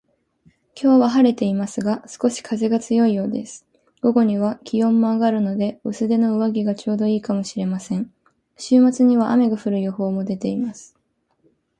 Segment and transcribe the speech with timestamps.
[0.75, 3.67] 今日は晴れていますが、少し風が強いようです。
[4.01, 8.11] 午後には気温も上がるので、薄手の上着がちょうど良いかもしれません。
[8.57, 10.97] 週末には雨が降る予報も出ています